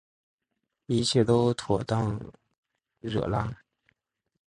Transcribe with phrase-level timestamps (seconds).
[0.87, 2.19] 一切都妥当
[3.01, 3.55] 惹拉